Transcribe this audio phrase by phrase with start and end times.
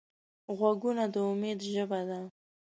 [0.57, 2.19] غوږونه د امید ژبه ده